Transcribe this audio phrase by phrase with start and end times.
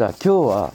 [0.00, 0.72] じゃあ今日は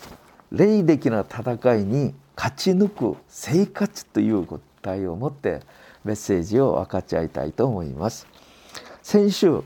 [0.51, 4.61] 霊的な戦いに勝ち抜く生活という答
[4.99, 5.61] えを持って
[6.03, 8.27] メッセージを分かち合いたいと思います。
[9.01, 9.63] 先週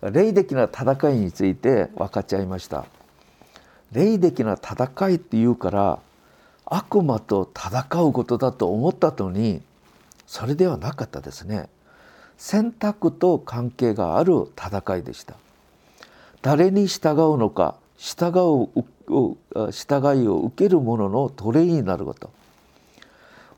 [0.00, 2.86] 霊的な戦いについて分かち合いました。
[3.90, 5.98] 霊的な戦いっていうから
[6.64, 9.60] 悪魔と戦うことだと思ったのに
[10.28, 11.68] それではなかったですね。
[12.38, 15.34] 選択と関係がある戦いでした。
[16.42, 18.32] 誰に従うのか従
[18.70, 22.30] う従いを受ける者の奴隷になること。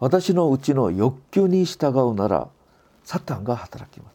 [0.01, 2.49] 私のうちの欲求に従うなら
[3.05, 4.13] サタンが働きます。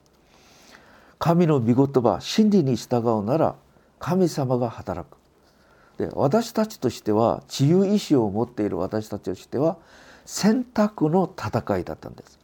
[1.17, 3.55] 神の御言葉真理に従うなら
[3.99, 5.15] 神様が働く。
[5.97, 9.77] で私たちとしては自由意志を持っている私たちとしては
[10.25, 12.37] 選択の戦いだったんです。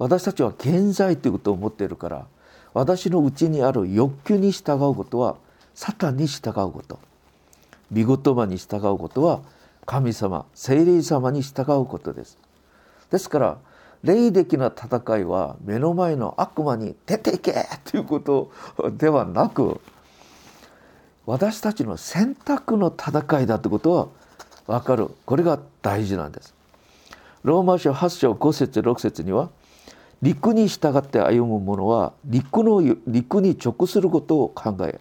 [0.00, 2.26] 私たちは現在ということを持っているから
[2.74, 5.36] 私のうちにある欲求に従うことは
[5.74, 6.98] サタンに従うこと。
[7.92, 9.40] 御言葉に従うことは
[9.84, 12.38] 神様聖霊様に従うことです。
[13.10, 13.58] ですから
[14.02, 18.50] 霊的な戦いは目の前の悪魔に出ていけ ということ
[18.96, 19.80] ではなく
[21.26, 24.08] 私たちの選択の戦いだということは
[24.66, 25.10] 分かる。
[25.26, 26.54] これが大事なんです。
[27.44, 29.50] ローマ書8章5節6節には
[30.22, 35.00] 陸に従って歩む者は陸の陸に直することを考え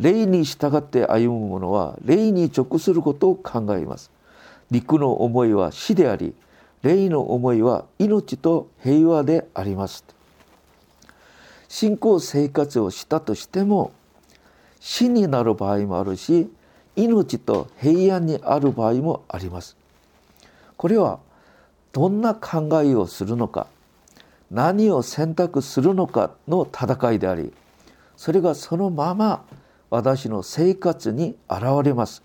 [0.00, 4.10] 霊に従って歩む者は霊に直することを考えます。
[4.70, 6.34] 陸の思いは死であり
[6.82, 10.04] 霊の思いは命と平和であります。
[11.68, 13.92] 信仰生活をしたとしても
[14.80, 16.50] 死になる場合もあるし
[16.96, 19.76] 命と平安にある場合もあります。
[20.78, 21.18] これは
[21.92, 23.66] どんな考えをするのか
[24.50, 27.52] 何を選択するのかの戦いであり
[28.16, 29.44] それがそのまま
[29.90, 32.22] 私の生活に現れます。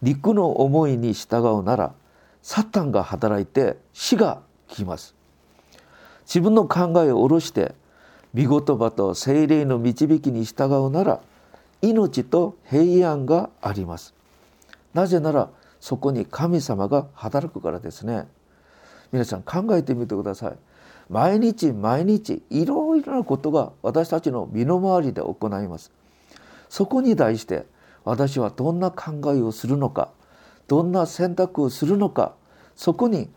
[0.00, 1.94] 陸の思いに従うなら
[2.42, 5.14] サタンが働いて死が来ます。
[6.24, 7.74] 自分の考えを下ろして
[8.34, 11.20] 御言葉と精霊の導きに従うなら
[11.82, 14.14] 命と平安があります。
[14.94, 18.26] なぜならそこに神様が働くからですね。
[19.10, 20.52] 皆さん考えてみてください。
[21.10, 25.90] 毎日毎日いろいろなことが私たちの身の回りで行います。
[26.72, 27.66] そこに対して
[28.02, 30.08] 私はどんな考えをするのか
[30.68, 32.32] どんな選択をするのか
[32.76, 33.28] そこに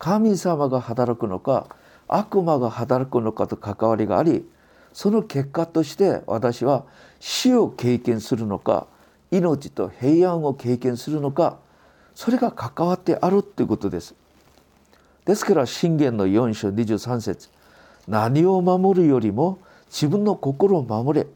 [0.00, 1.68] 神様が働くのか
[2.08, 4.44] 悪魔が働くのかと関わりがあり
[4.92, 6.84] その結果として私は
[7.20, 8.88] 死を経験するのか
[9.30, 11.60] 命と平安を経験するのか
[12.16, 14.16] それが関わってあるということです。
[15.26, 17.50] ですから信玄の4章23節
[18.08, 21.28] 何を守るよりも自分の心を守れ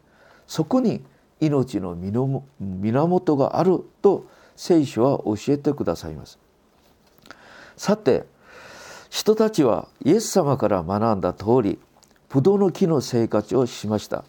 [0.49, 1.05] そこに
[1.47, 1.95] 命の
[2.61, 6.39] 源があると聖書は教えてくださいます。
[7.77, 8.25] さて
[9.11, 11.79] 人たちはイエス様から学んだ通り
[12.29, 14.25] ブドウの木の生活をしました。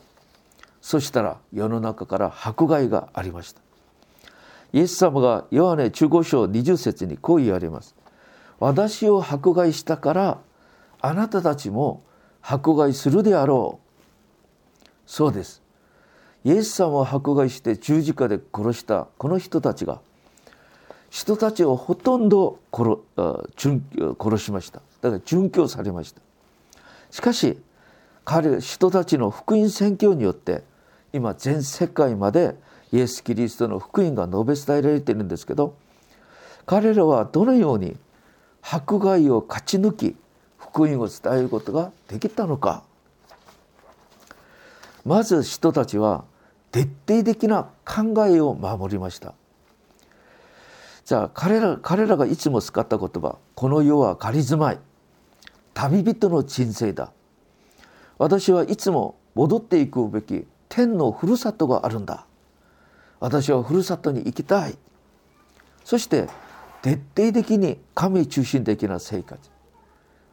[0.81, 3.61] そしたら世の中から迫害がありました。
[4.73, 7.95] イエス様がヨハネ中5章20節にこう言われます。
[8.59, 10.39] 私を迫害したから
[11.01, 12.03] あなたたちも
[12.41, 14.87] 迫害するであろう。
[15.07, 15.64] そうです。
[16.45, 19.99] イエス様を迫害して十字架で殺したこの人たちが
[21.09, 22.99] 人たちをほとんど殺
[24.19, 24.81] 殺しました。
[25.01, 26.21] だから殉教されました。
[27.09, 27.57] しかし
[28.25, 30.63] 彼人たちの福音宣教によって
[31.13, 32.55] 今全世界まで
[32.91, 35.75] イエス・キリストの福音が述べ伝えられているんですけど
[36.65, 37.97] 彼らはどのように
[38.61, 40.15] 迫害を勝ち抜き
[40.57, 42.83] 福音を伝えることができたのか。
[45.05, 46.25] まず人たちは
[46.75, 49.33] 徹底的な考えを守りました。
[51.05, 54.79] じゃあ彼ら彼らがいつも使った言葉この世は仮住まい。
[55.73, 57.13] 旅人の人生だ。
[58.17, 62.27] 私はいつも戻っていくべき天のふるさとがあるんだ。
[63.21, 64.77] 私はふるさとに行きたい。
[65.85, 66.27] そして
[66.81, 69.49] 徹底的に神中心的な生活。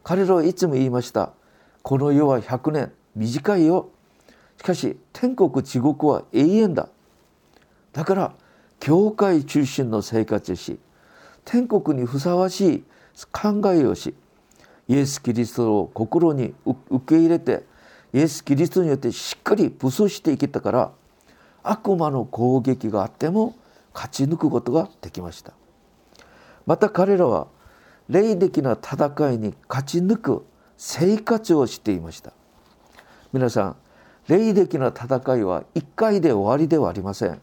[0.02, 1.34] 彼らはいつも言いました。
[1.82, 3.90] この世は100年短いよ。
[4.62, 6.88] しかし天国地獄は永遠だ。
[7.92, 8.32] だから
[8.78, 10.78] 教会中心の生活をし
[11.44, 12.84] 天国にふさわしい
[13.32, 14.14] 考えをし
[14.86, 17.64] イエス・キリストを心に受け入れて
[18.12, 20.92] イエス・キリストによってしっかり武装していけたから
[21.64, 23.56] 悪魔の攻撃があっても
[23.92, 25.54] 勝ち抜くことができました。
[26.66, 27.48] また彼らは
[28.08, 32.32] 霊的な戦いに勝ち抜く生活をしていました。
[33.32, 33.81] 皆さん
[34.28, 37.40] 霊的な戦いは一回で終わりではありません。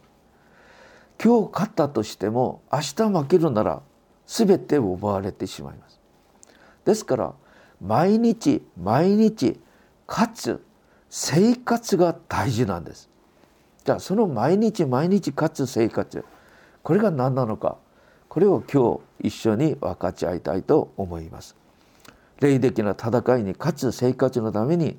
[1.22, 3.81] 今日勝ったとしても明日負けるなら
[4.26, 6.00] 全て奪われてしまいます。
[6.86, 7.34] ですから
[7.81, 9.60] 毎日毎日
[10.08, 10.64] かつ
[11.10, 13.10] 生活が大事なんです。
[13.84, 16.24] じゃあその毎日毎日かつ生活
[16.84, 17.78] これが何なのか
[18.30, 21.58] これを今日一緒に分かち合いたいと思います。
[22.40, 24.98] 霊的な戦いに勝つ生活のために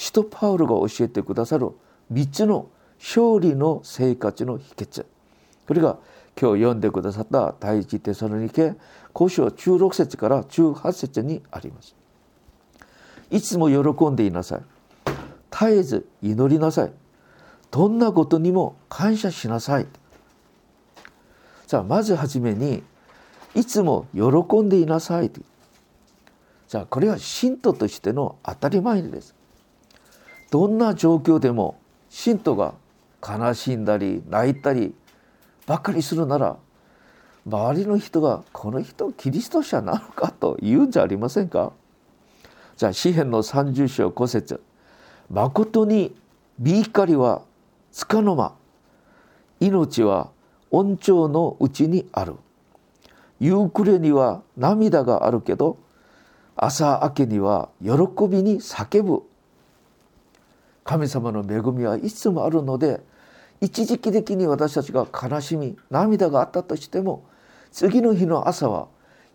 [0.00, 1.72] 使徒パウルが教えてくださる
[2.10, 5.04] 3つの勝利の生活の秘訣
[5.66, 5.98] これが
[6.40, 8.76] 今日読んでくださった第一テサロニケ
[9.14, 11.94] 交渉16節から18節にあります。
[13.30, 14.62] いつも喜んでいなさい。
[15.50, 16.92] 絶えず祈りなさい。
[17.70, 19.86] どんなことにも感謝しなさい。
[21.66, 22.82] さあまずはじめに
[23.54, 25.30] いつも喜んでいなさい。
[26.68, 29.34] じゃあこれは信徒としての当たり前です。
[30.50, 32.74] どんな状況でも信徒が
[33.26, 34.94] 悲しんだり泣いたり
[35.66, 36.56] ばかりするなら
[37.46, 41.72] 周りの人がこの人キリスト者なのかと言うんじゃありませんか？
[42.76, 44.60] じゃあ詩篇の30章5節。
[45.30, 46.14] 誠に
[46.58, 47.42] 美怒りは
[47.92, 48.54] つかの間
[49.60, 50.30] 命は
[50.70, 52.34] 恩寵のうちにある。
[53.38, 55.78] 夕暮れには涙があるけど
[56.56, 57.90] 朝明けには喜
[58.28, 59.22] びに叫ぶ。
[60.90, 63.00] 神様の恵みはいつもあるので
[63.60, 67.22] 一時期的に私たちが悲しみ涙があったとしても
[67.70, 68.88] 次の日の朝は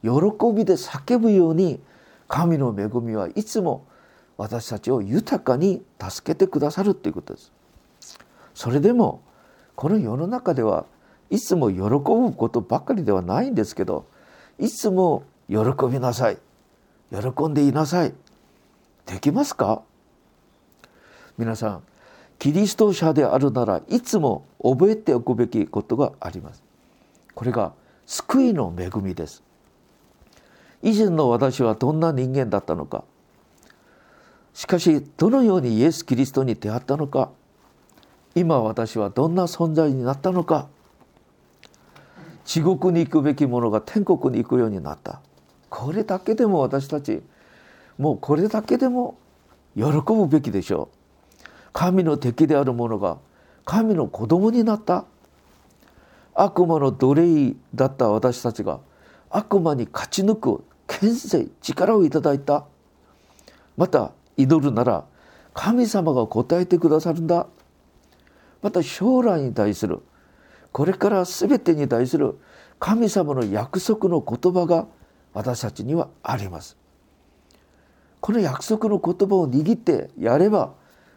[0.03, 0.09] 喜
[0.53, 1.79] びで叫ぶように
[2.27, 3.85] 神の恵みはいつも
[4.35, 7.53] 私たちを豊かに助けてくださるということです。
[8.53, 9.21] それでも
[9.77, 10.85] この世の中では
[11.29, 14.05] いつも喜ぶことばかりではないんですけど
[14.59, 15.55] いつも喜
[15.89, 16.37] びなさい
[17.11, 18.13] 喜んでいなさい
[19.05, 19.83] できますか？
[21.37, 21.83] 皆さん
[22.39, 26.63] キリスト者であるならいつも覚えておくべきことがあります。
[27.33, 27.73] これが
[28.05, 29.43] 救いの恵みです。
[30.83, 33.03] 以前の私はどんな人間だったのか。
[34.53, 37.31] しかしどのようにイエス・キリストに出会ったのか。
[38.35, 40.67] 今私はどんな存在になったのか。
[42.45, 45.21] 地獄に行くべきものが天国に行くようになった。
[45.69, 47.23] これだけでも私たち
[47.97, 49.17] もうこれだけでも
[49.75, 51.04] 喜ぶべきでしょう。
[51.75, 53.18] 神の敵である者が
[53.66, 55.04] 神の子供になった。
[56.33, 58.80] 悪魔の奴隷だった私たちが
[59.30, 62.63] 悪魔に勝ち抜く権勢力をいただいた。
[63.75, 65.04] また祈るなら
[65.54, 67.45] 神様が答えてくださるんだ。
[68.62, 70.00] また将来に対する
[70.72, 72.39] これから全てに対する
[72.80, 74.88] 神様の約束の言葉が
[75.33, 76.77] 私たちにはあります。
[78.22, 80.74] この約束の言葉を握ってやれば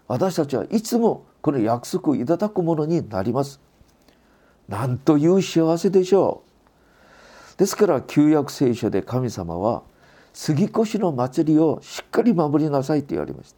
[0.09, 3.61] 私たちはいつもこの約束をいただくものになります。
[4.69, 6.43] なんという幸せでしょ
[7.57, 7.59] う。
[7.59, 9.83] ですから旧約聖書で神様は
[10.33, 13.57] 杉越の祭りをしっかり守りなさいと言われました。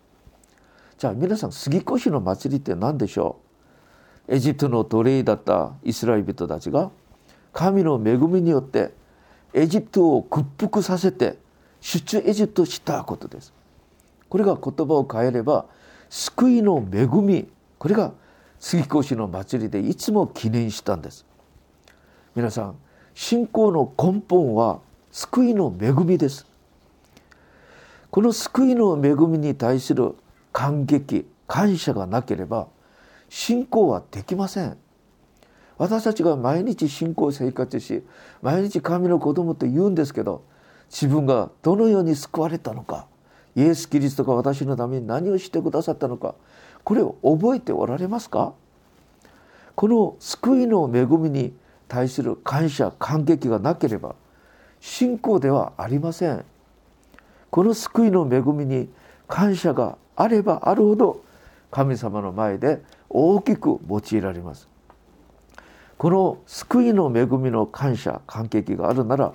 [0.99, 3.39] じゃあ皆さん杉越の祭りって何でしょ
[4.29, 4.35] う？
[4.35, 6.91] エジプトの奴隷だったイスラエル人たちが
[7.53, 8.93] 神の恵みによって
[9.53, 11.39] エジプトを屈服させて
[11.81, 13.53] 出エジプトしたことです。
[14.29, 15.67] これが言葉を変えれば
[16.11, 17.49] 救いの恵み。
[17.79, 18.13] これが
[18.59, 21.25] 杉越の祭りでいつも記念したんです。
[22.35, 22.77] 皆さん
[23.15, 24.81] 信仰の根本は
[25.13, 26.47] 救いの恵みです。
[28.11, 30.17] この救いの恵みに対する
[30.53, 32.67] 感激感謝がなければ
[33.29, 34.77] 信仰はできません。
[35.79, 38.03] 私たちが毎日信仰生活し
[38.43, 40.45] 毎日神の子供と言うんですけど
[40.91, 43.07] 自分がどのように救われたのか
[43.57, 46.35] イエス・キリストが私のために何をしてくださったのか。
[46.85, 48.55] これを覚えておられますか？
[49.75, 51.53] この救いの恵みに
[51.89, 54.15] 対する感謝感激がなければ
[54.81, 56.45] 信仰ではありません。
[57.51, 58.89] この救いの恵みに
[59.27, 61.23] 感謝があればあるほど
[61.71, 64.69] 神様の前で大きく用いられます。
[65.99, 69.33] この救いの恵みの感謝感激があるなら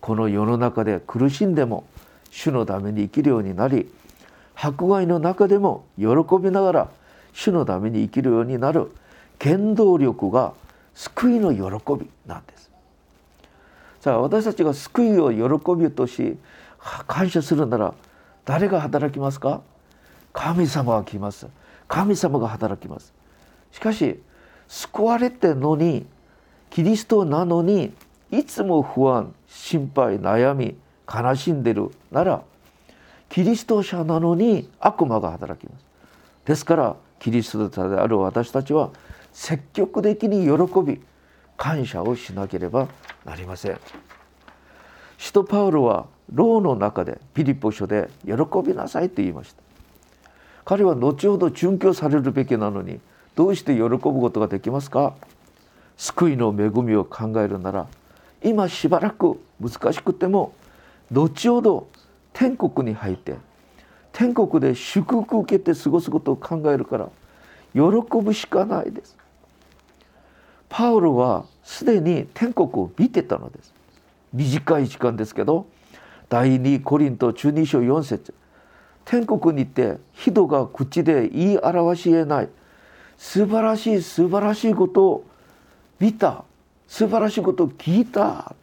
[0.00, 1.84] この世の中で苦しんでも
[2.30, 3.92] 主のために生きるようになり
[4.54, 6.06] 迫害の中でも喜
[6.40, 6.90] びながら
[7.32, 8.90] 主のために生きるようになる
[9.40, 10.52] 原動力が
[10.94, 11.62] 救いの喜
[11.94, 12.70] びなんです。
[14.00, 16.36] さあ私たちが救いを喜びとし
[17.06, 17.94] 感謝するなら
[18.44, 19.60] 誰が働きますか？
[20.32, 21.46] 神様が来ます。
[21.88, 23.12] 神様が働きます。
[23.72, 24.20] しかし
[24.68, 26.06] 救われてのに
[26.70, 27.92] キリストなのに
[28.30, 30.76] いつも不安心配悩み
[31.12, 32.42] 悲しんでるなら
[33.28, 35.84] キリスト者なのに悪魔が働きます。
[36.44, 38.90] ですからキリスト者である私たちは
[39.32, 41.00] 積極的に喜び
[41.56, 42.88] 感謝をしなければ
[43.24, 43.78] なりません。
[45.18, 48.32] 使徒パウロは牢の中でピリポ書で喜
[48.64, 49.62] びなさいと言いました。
[50.64, 53.00] 彼は後ほど殉教されるべきなのに
[53.34, 55.14] どうして喜ぶことができますか？
[55.96, 57.86] 救いの恵みを考えるなら
[58.42, 60.54] 今しばらく難しくても
[61.10, 61.88] 後ほど
[62.32, 63.36] 天国に入って
[64.12, 67.08] 天国で祝福を受けて過ごすことを考えるから
[67.72, 67.80] 喜
[68.22, 69.16] ぶしかないです。
[70.68, 73.72] パウロはすでに天国を見てたのです。
[74.32, 75.66] 短い時間ですけど
[76.28, 78.34] 第2コリント12章4節。
[79.04, 82.48] 天国に行って人が口で言い表し得ない。
[83.18, 85.24] 素晴らしい素晴らしいことを
[85.98, 86.44] 見た。
[86.86, 88.54] 素晴らしいことを聞いた。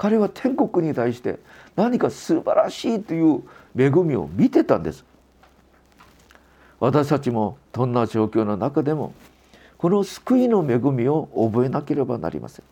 [0.00, 1.38] 彼は天国に対して
[1.76, 3.42] 何か素晴らしいという
[3.76, 5.04] 恵みを見てたんです。
[6.78, 9.12] 私たちもどんな状況の中でも
[9.76, 12.64] この救いの恵みを覚えなければなりません。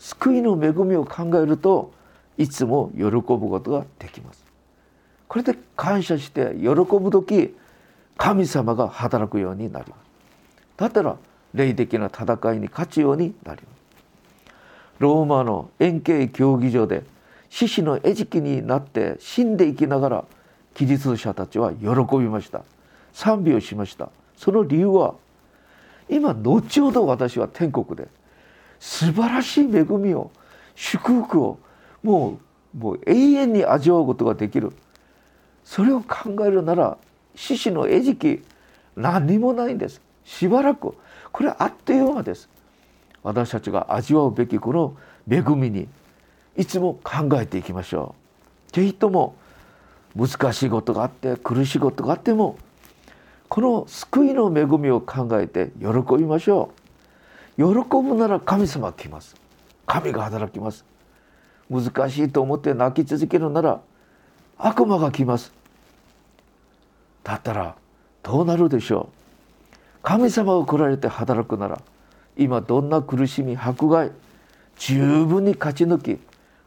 [0.00, 1.92] 救いの恵みを考えると
[2.36, 4.44] いつも喜ぶことができます。
[5.28, 7.56] これで感謝して喜ぶ時
[8.16, 10.00] 神様が働くようになります。
[10.78, 11.16] だったら
[11.52, 13.73] 霊的な戦いに勝つようになります。
[15.04, 17.02] ローマの円形競技場で
[17.50, 20.24] 獅子の餌食になって死んでいきながら
[20.72, 22.62] キリスト者たちは喜びました。
[23.12, 24.08] 賛美をしました。
[24.34, 25.14] その理由は
[26.08, 28.08] 今後ほど私は天国で
[28.80, 30.30] 素晴らしい恵みを
[30.74, 31.58] 祝福を
[32.02, 32.38] も
[32.74, 34.72] うもう永遠に味わうことができる。
[35.66, 36.96] それを考えるなら
[37.34, 38.42] 獅子の餌食
[38.96, 40.00] 何にもないんです。
[40.24, 40.94] しばらく
[41.30, 42.53] これあっという間です。
[43.24, 44.96] 私たちが味わうべきこの
[45.28, 45.88] 恵みに
[46.56, 48.14] いつも考えていきましょ
[48.70, 48.72] う。
[48.72, 49.34] ぜひとも
[50.14, 52.58] 難しいことがあって苦しいことがあっても
[53.48, 56.70] この救いの恵みを考えて喜びましょ
[57.58, 57.74] う。
[57.74, 59.34] 喜ぶなら神様が来ます。
[59.86, 60.84] 神が働きます。
[61.70, 63.80] 難しいと思って泣き続けるなら
[64.58, 65.52] 悪魔が来ます。
[67.22, 67.74] だったら
[68.22, 69.68] どうなるでしょう。
[70.02, 71.80] 神様が来られて働くなら
[72.36, 74.10] 今どんな苦しみ迫害
[74.76, 76.20] 十分に勝ち抜き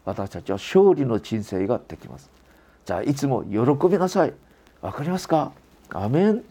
[0.06, 2.30] 私たちは勝利の人生ができます。
[2.86, 4.34] じゃあいつも喜びなさい。
[4.82, 5.52] わかりますか？
[5.90, 6.44] アメン。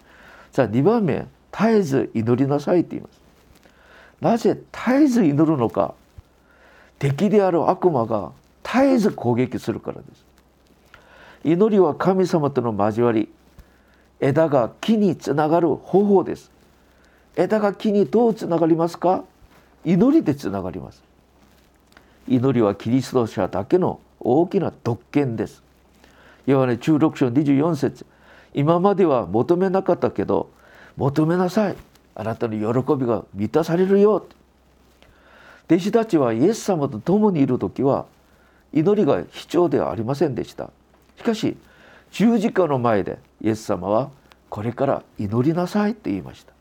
[0.52, 3.20] じゃあ2番目絶えず祈りなさいって言います。
[4.20, 5.94] なぜ絶えず祈るのか？
[6.98, 8.32] 敵である悪魔が
[8.62, 10.24] 絶えず攻撃するからです。
[11.44, 13.30] 祈りは神様との交わり
[14.20, 16.50] 枝が木につながる方法です。
[17.36, 19.24] 枝が木にどうつながりますか？
[19.84, 21.02] 祈りでつながります。
[22.26, 25.62] 祈りはキリスト者だけの大きな特権です。
[26.46, 28.06] ヨハネ16章24節。
[28.54, 30.48] 今までは求めなかったけど
[30.96, 31.76] 求めなさい。
[32.14, 34.26] あなたの喜びが満たされるよ
[35.68, 38.06] 弟子たちはイエス様と共にいる時は
[38.72, 40.70] 祈りが必要ではありませんでした。
[41.18, 41.58] しかし
[42.10, 44.10] 十字架の前でイエス様は
[44.48, 46.55] これから祈りなさいと言いました。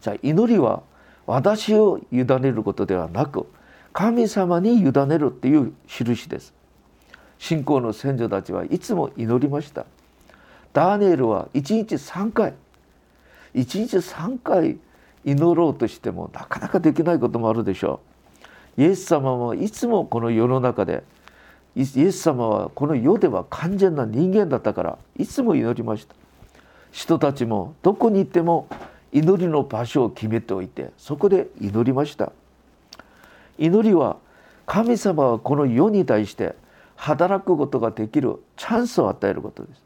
[0.00, 0.82] じゃあ祈りは
[1.26, 3.46] 私を委ねることではなく
[3.92, 6.54] 神様に委ねるっていう印です。
[7.38, 9.86] 信仰の先祖たちはいつも祈りました。
[10.72, 12.54] ダーニエルは1日3回。
[13.54, 14.78] 1日3回
[15.24, 18.00] 祈ろうとしてもなかなかできないこともあるでしょ
[18.76, 18.82] う。
[18.82, 21.02] イエス様もいつもこの世の中で
[21.74, 26.14] イエス様はこの世では完全な人間だったからいつも祈りました。
[26.92, 28.68] 人たちもどこに行っても
[29.12, 32.32] 祈りの場所を決めておいてそこで祈りました。
[33.58, 34.16] 祈りは
[34.66, 36.54] 神様はこの世に対して
[36.96, 39.80] 働くことができるチャンスを与えることです。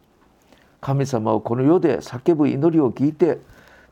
[0.80, 3.38] 神様はこの世で叫ぶ祈りを聞いて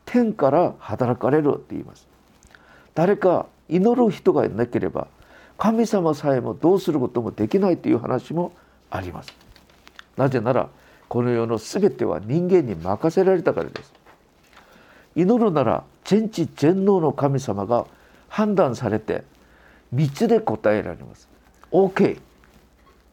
[0.05, 2.07] 天から働かれるって言います。
[2.93, 5.07] 誰か祈る人がいなければ
[5.57, 8.51] 神様さえもどうすることもできないという話も
[8.89, 9.31] あります。
[10.17, 10.69] なぜなら
[11.07, 14.00] この世の全ては人間に任せられたからです。
[15.15, 17.85] 祈るなら全知全能の神様が
[18.29, 19.23] 判断されて
[19.93, 21.27] 3つで答えられます。
[21.71, 22.19] OK。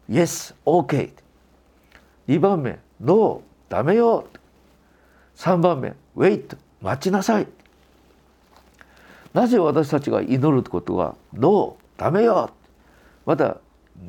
[0.08, 1.10] Yes, OK。
[2.28, 4.26] 2番目、No、ダメよ。
[5.36, 7.46] 3番目、Wait、待ちなさい。
[9.34, 12.50] なぜ私たちが祈ることは No、ダメよ。
[13.26, 13.58] また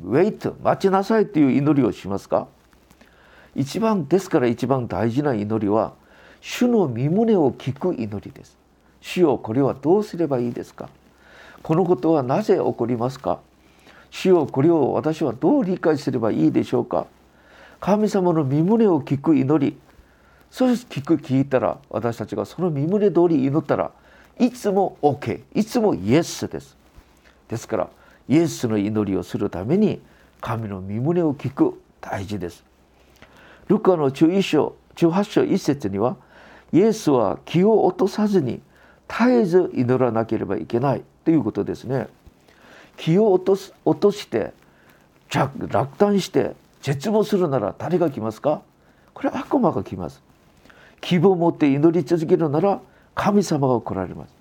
[0.04, 2.46] Wait、待ちなさいという祈りをしますか？
[3.54, 5.92] 一番ですから一番大事な祈りは
[6.40, 8.56] 主の身旨を聞く祈りです。
[9.00, 10.88] 主よこれはどうすればいいですか？
[11.62, 13.40] このことはなぜ起こりますか？
[14.10, 17.06] 主よこれを私はどう理解すればいいでしょうか？
[17.80, 19.78] 神様の身旨を聞く祈り。
[20.50, 23.92] そして聞く聞いたら私たちがその身旨通り祈ったら
[24.38, 26.76] いつも OK いつもイエスです。
[27.48, 27.90] ですから
[28.28, 30.00] イエスの祈りをするために
[30.40, 32.64] 神の身胸を聞く大事です。
[33.68, 36.16] ルカの11章18章1節には
[36.72, 38.60] イエスは気を落とさずに
[39.08, 42.08] 絶えず祈らなければいけないということですね。
[42.96, 44.52] 気を落とす落として
[45.30, 48.62] 落胆して絶望するなら誰が来ますか？
[49.14, 50.22] これは悪魔が来ます。
[51.00, 52.80] 希望を持って祈り続けるなら
[53.14, 54.34] 神様が来られます。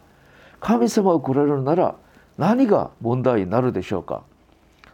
[0.60, 1.96] 神様が来られるなら
[2.38, 4.24] 何が問題になるでしょうか？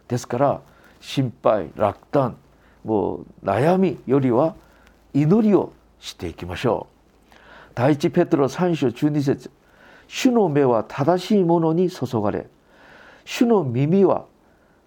[0.08, 0.60] ですから
[1.00, 2.36] 心配落胆
[2.84, 4.54] もう悩みよりは
[5.12, 6.95] 祈りをしていきましょう。
[7.76, 9.50] 第一ペトロ3章12節。
[10.08, 12.46] 主の目は正しいものに注がれ。
[13.26, 14.24] 主の耳は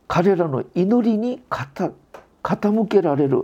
[0.07, 3.43] 彼らの祈りに傾けられる。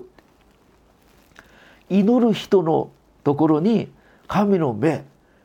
[1.92, 2.90] 祈る人の
[3.24, 3.88] ところに
[4.28, 5.04] 神の目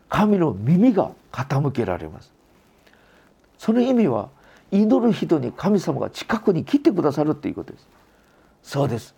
[0.08, 2.32] 神の耳が傾けられます。
[3.58, 4.30] その意味は
[4.70, 7.86] 祈る人に神様が近くに来てくださるということです。
[8.62, 9.14] そうです。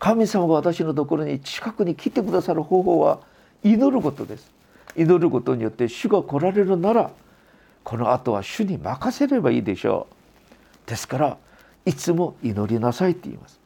[0.00, 3.20] 神様が私のところに近くに来てくださる方法は
[3.64, 4.52] 祈ることです。
[4.94, 7.10] 祈ることによって主が来られるなら
[7.82, 10.06] この後は主に任せればいいでしょ
[10.86, 10.88] う。
[10.88, 11.38] ですから
[11.84, 13.58] いつも祈りなさいって言います。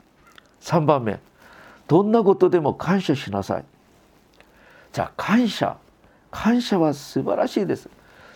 [0.62, 1.18] 3番目
[1.86, 3.64] どんなことでも感謝しなさい。
[4.92, 5.76] じゃあ感謝。
[6.30, 7.88] 感謝は素晴らしいです。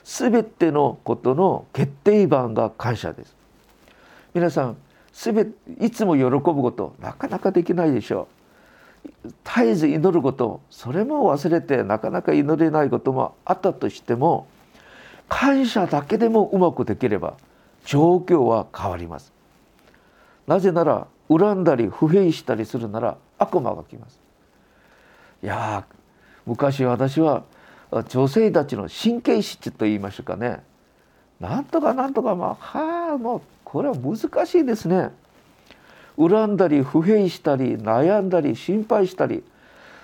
[0.05, 3.37] 全てのことの決定版が感謝です。
[4.35, 4.77] 皆さん
[5.13, 5.47] すべ
[5.81, 8.42] いつも喜ぶことなかなかできないでしょう。
[9.25, 14.47] 絶えず祈ることそれも忘れてなかなか祈れないこともあったとしても
[15.29, 17.37] 感謝だけでもうまくできれば
[17.85, 19.33] 状況は変わります。
[20.47, 24.21] なぜなら恨んだり不平したりするなら悪魔が来ます。
[25.43, 25.85] いや
[26.47, 27.45] 昔私は
[28.09, 30.63] 女性たちの神経質と言いましょうかね。
[31.41, 35.11] なんとかなんとかまあはあもうこれは難しいですね。
[36.17, 39.43] 恨んだり不平したり悩んだり心配したり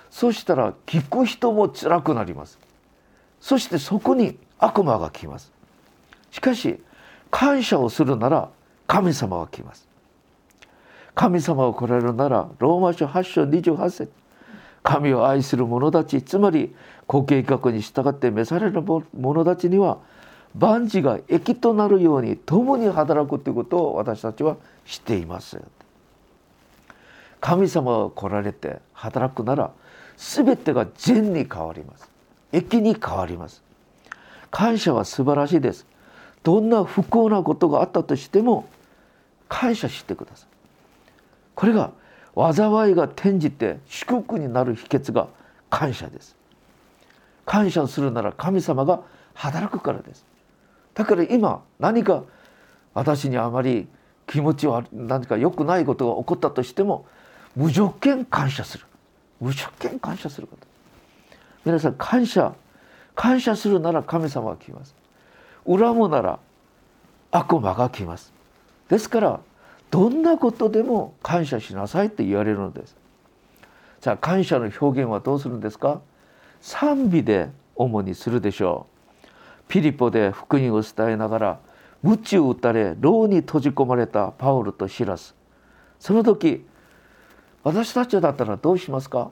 [0.09, 2.57] そしたら聞く人も辛くなります。
[3.39, 5.51] そしてそこに悪魔が来ます。
[6.31, 6.79] しかし
[7.31, 8.49] 感謝をするなら
[8.87, 9.87] 神様が来ます。
[11.15, 14.11] 神様が来られるならローマ書8章28節
[14.83, 16.73] 神を愛する者たちつまり
[17.07, 19.97] ご計画に従って召される者たちには
[20.55, 25.61] 万事が益となるように共に働くということを私たちは知っています。
[27.41, 29.71] 神様が来られて働くなら
[30.17, 32.09] 全てが善に変わります。
[32.51, 33.63] 益に変わります。
[34.51, 35.85] 感謝は素晴らしいです。
[36.43, 38.67] どんな不幸なことがあったとしても
[39.47, 40.47] 感謝してください。
[41.55, 41.91] これが
[42.35, 45.27] 災いが転じて祝福になる秘訣が
[45.69, 46.35] 感謝です。
[47.45, 49.01] 感謝するなら神様が
[49.33, 50.25] 働くからです。
[50.93, 52.23] だから今何か
[52.93, 53.87] 私にあまり
[54.27, 57.05] 気持ちは何か良くないことが起こったとしても
[57.55, 58.85] 無条件感謝する。
[59.39, 60.67] 無条件感謝すること。
[61.65, 62.53] 皆さん感謝。
[63.15, 64.95] 感謝するなら神様が来ます。
[65.67, 66.39] 恨むなら
[67.31, 68.31] 悪魔が来ます。
[68.87, 69.39] ですから
[69.91, 72.95] どんなことでも感謝しなさいって言われるのです。
[73.99, 75.99] じゃあ感謝の表現はどうするんですか？
[76.61, 78.87] 賛美で主にするでしょ
[79.25, 79.27] う。
[79.67, 81.59] ピリポで福音を伝えながら
[82.01, 85.35] 鞭を打たれ牢に閉じ込まれたパウルとシラス。
[85.99, 86.65] その時
[87.63, 89.31] 私たちだったらどうしますか？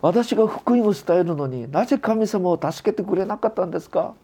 [0.00, 4.14] 私が福音を伝えるのになぜ神様を助けてくれなかったんですか？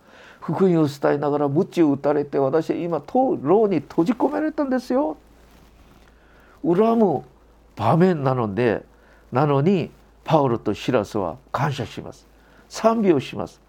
[0.41, 3.03] 福音を伝えながら鞭を打たれて私は今
[3.43, 5.17] 牢に閉じ込められたんですよ。
[6.65, 7.25] 恨む
[7.75, 8.85] 場面なので
[9.33, 9.91] なのに
[10.25, 12.27] パウロとシラスは感謝します。
[12.69, 13.61] 賛美をします。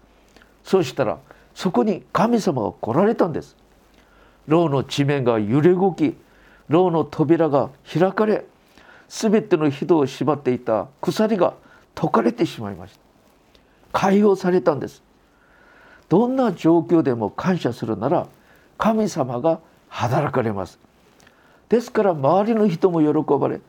[0.64, 1.18] そうしたら
[1.54, 3.56] そこに神様が来られたんです。
[4.46, 6.16] 牢の地面が揺れ動き
[6.68, 8.44] 牢の扉が開かれ
[9.08, 11.54] 全ての人を縛っていた鎖が
[11.94, 13.00] 解かれてしまいました。
[13.92, 15.02] 解放されたんです。
[16.08, 18.26] どんな状況でも感謝するなら
[18.76, 20.78] 神様が働かれます。
[21.68, 23.60] ですから周りの人も喜ばれ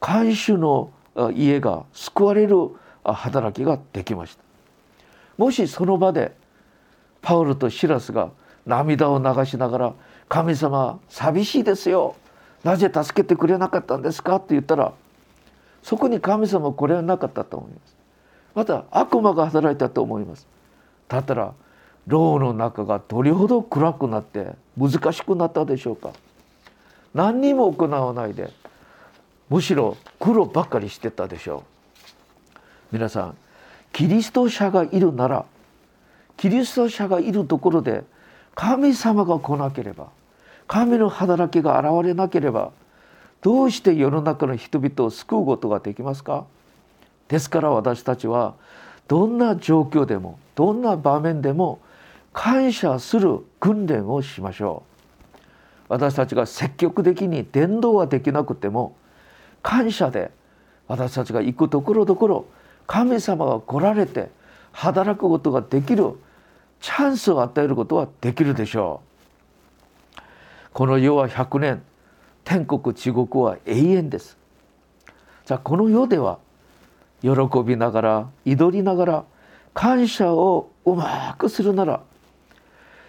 [0.00, 0.90] 看守の
[1.34, 2.70] 家が救われる
[3.04, 4.42] 働きができました。
[5.36, 6.34] もしその場で
[7.20, 8.30] パウルとシラスが
[8.66, 9.92] 涙を流しながら
[10.28, 12.14] 「神様寂しいですよ。
[12.64, 14.92] なぜ助けてくれなかったんですか?」って言ったら
[15.82, 17.96] そこに神様は来れなかったと思います。
[18.54, 20.46] また悪魔が働いたと思います。
[21.08, 21.54] だったら
[22.06, 26.10] 牢の中がどれほど暗くなって難しくなったでしょうか。
[27.14, 28.50] 何にも行わないで
[29.48, 31.62] むしろ苦労ばっかりしてたでしょう。
[32.92, 33.36] 皆さん
[33.92, 35.44] キリスト者がいるなら
[36.36, 38.04] キリスト者がいるところで
[38.54, 40.08] 神様が来なければ
[40.72, 42.72] 神の働きが現れなければ
[43.42, 46.46] どうして世の中の人々を救うことができますか？
[47.28, 48.54] ですから私たちは
[49.06, 51.78] どんな状況でもどんな場面でも
[52.32, 54.82] 感謝する訓練をしましょ
[55.36, 55.40] う。
[55.90, 58.96] 私たちが積極的に伝道はできなくても
[59.62, 60.30] 感謝で
[60.88, 62.46] 私たちが行くところどころ
[62.86, 64.30] 神様が来られて
[64.72, 66.14] 働くことができる
[66.80, 69.11] チャンスを与えることはできるでしょう。
[70.72, 71.82] この世は100年。
[72.44, 74.36] 天国地獄は永遠です。
[75.46, 76.38] じゃあこの世では
[77.22, 77.30] 喜
[77.64, 79.24] びながら祈りながら
[79.74, 82.00] 感謝をうまくするなら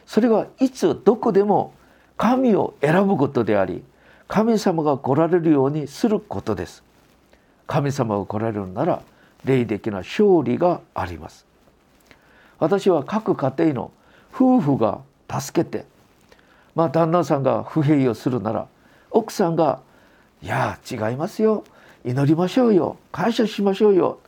[0.05, 1.73] それはいつどこでも
[2.17, 3.83] 神を選ぶことであり
[4.27, 6.83] 神様が来られるようにすることです。
[7.65, 9.01] 神様が来られるなら
[9.45, 11.45] 霊的な勝利があります。
[12.59, 13.91] 私は各家庭の
[14.33, 15.85] 夫婦が助けて
[16.75, 18.67] まあ旦那さんが不平をするなら
[19.11, 19.81] 奥さんが
[20.41, 21.63] 「いや違いますよ。
[22.05, 22.97] 祈りましょうよ。
[23.11, 24.19] 感謝しましょうよ」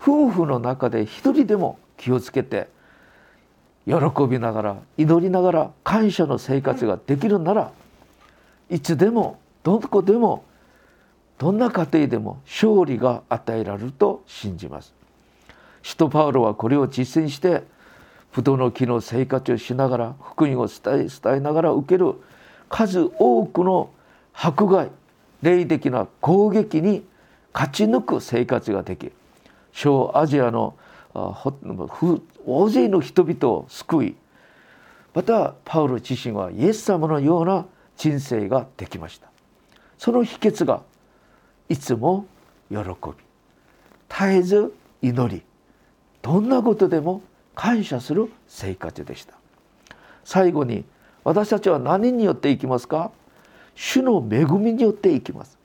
[0.00, 2.68] 夫婦の中で一人でも気をつけて
[3.86, 3.94] 喜
[4.28, 7.72] びながら祈りながら感謝の生活ができるなら
[8.70, 10.44] いつでもどこでも
[11.38, 14.94] どんな家庭でも勝利が与えられると信じます。
[15.82, 17.64] 使徒パウロはこれを実践して
[18.32, 22.14] 不動の木の生活をしながら福音を伝え伝えながら受ける
[22.68, 23.90] 数多くの
[24.32, 24.90] 迫害
[25.42, 27.04] 霊的な攻撃に
[27.52, 29.10] 勝ち抜く生活ができ
[29.72, 30.74] 小アジアの
[31.12, 34.16] 大勢の人々を救い
[35.12, 37.66] またパウロ自身はイエス様のような
[37.96, 39.28] 人生ができました。
[39.98, 40.82] その秘訣が
[41.68, 42.26] いつも
[42.70, 42.84] 喜び
[44.08, 45.42] 絶えず祈り
[46.22, 47.22] どんなことでも
[47.54, 49.34] 感謝する生活でした。
[50.24, 50.84] 最後に
[51.24, 53.10] 私たちは何によって生きますか？
[53.74, 55.58] 主の恵みによって生きます。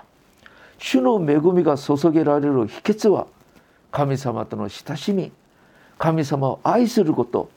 [0.78, 3.28] 主の恵みが注げられる秘訣は
[3.92, 5.32] 神様との親しみ
[5.98, 7.50] 神様を愛すること。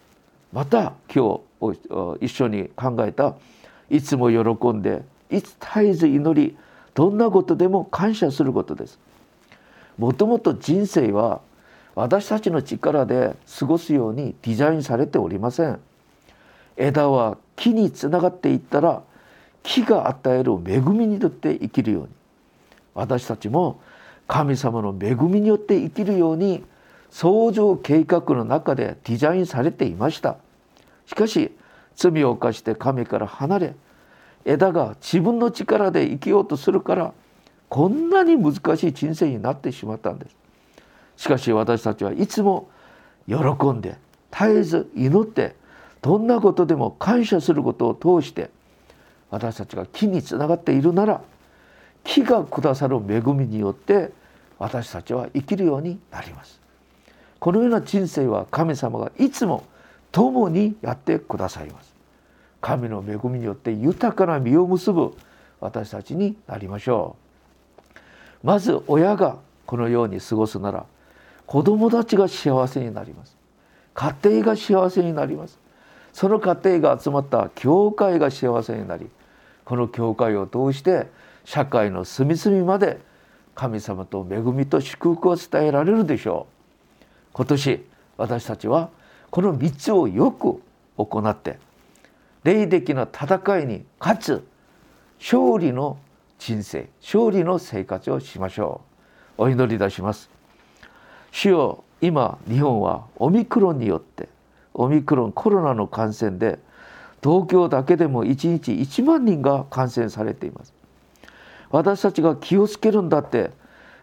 [0.53, 1.77] また今日
[2.21, 3.35] 一緒に考えた
[3.91, 6.57] いつも喜んでいつ絶えず祈り
[6.95, 8.99] どんなことでも感謝することです。
[9.99, 11.41] もともと人生は
[11.99, 15.81] 私たちの力で過ごすようにデザインされておりません。
[16.77, 19.03] 枝は木につながっていったら
[19.65, 22.09] 木が与える恵みによって生きるように。
[22.95, 23.81] 私たちも
[24.29, 26.63] 神様の恵みによって生きるように
[27.11, 30.37] 創造計画の中でデザインされていました。
[31.05, 31.51] しかし
[31.97, 33.75] 罪を犯して神から離れ
[34.45, 37.13] 枝が自分の力で生きようとするから
[37.69, 40.39] こんなに難しい人生になってしまったんです。
[41.19, 42.71] しかし私たちはいつも
[43.27, 43.37] 喜
[43.73, 43.99] んで
[44.31, 45.57] 絶えず祈って
[46.01, 48.51] どんなことでも感謝することを通して
[49.29, 51.21] 私たちが木につながっているなら
[52.05, 54.13] 木がくださる恵みによって
[54.61, 56.61] 私たちは生きるようになります。
[57.41, 59.65] このような人生は神様がいつも
[60.13, 61.95] 共にやってくださいます。
[62.61, 65.17] 神の恵みによって豊かな実を結ぶ
[65.61, 67.17] 私たちになりましょ
[68.45, 68.47] う。
[68.47, 70.87] まず親がこのように過ごすなら
[71.49, 73.35] 子供たちが幸せになります。
[73.95, 75.59] 家庭が幸せになります。
[76.13, 79.09] その家庭が集まった教会が幸せになり
[79.65, 81.07] この教会を通して
[81.45, 82.99] 社会の隅々まで
[83.55, 86.47] 神様と恵みと祝福を伝えられるでしょ
[87.01, 87.05] う。
[87.33, 87.87] 今年
[88.19, 88.91] 私たちは
[89.31, 90.63] この3つをよく
[90.99, 91.59] 行って
[92.45, 94.49] 霊的な戦いに勝つ
[95.19, 95.99] 勝利の
[96.39, 98.83] 人生勝利の生活をしましょ
[99.39, 99.45] う。
[99.45, 100.38] お祈りいたします。
[101.31, 104.29] 主よ今日本はオミクロンによって
[104.75, 106.59] オミクロンコロナの感染で
[107.23, 110.73] 東京だけでも1日1万人が感染されています
[111.71, 113.51] 私たちが気をつけるんだって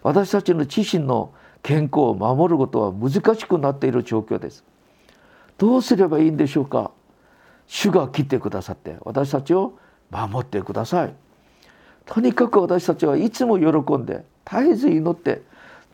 [0.04, 1.34] 私たちの自身の
[1.64, 4.64] 健康を守ることは難しくなっている状況です。
[5.58, 6.92] どうすればいいんでしょうか？
[7.66, 9.74] 主が来てくださって私たちを
[10.12, 11.14] 守ってください。
[12.06, 15.42] とにかく私たちはいつも喜んで絶えず祈って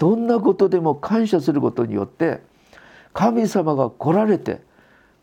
[0.02, 2.42] どんなことでも感謝することによって
[3.14, 4.62] 神様が来られて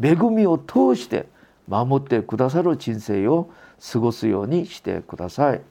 [0.01, 1.27] 恵みを通して
[1.67, 3.51] 守ってくださる人生を
[3.93, 5.63] 過ごすようにしてください。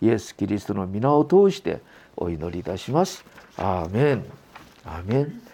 [0.00, 1.82] イエス・キリストの皆を通して
[2.16, 3.26] お祈りいたします。
[3.58, 4.24] アーメン。
[4.86, 5.46] アーメン。